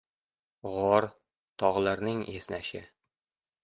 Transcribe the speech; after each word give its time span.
G‘or— 0.69 1.07
tog‘larning 1.65 2.27
esnashi. 2.39 2.87